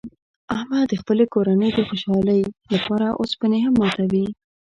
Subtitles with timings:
[0.55, 2.41] احمد د خپلې کورنۍ د خوشحالۍ
[2.73, 4.25] لپاره اوسپنې هم ماتوي.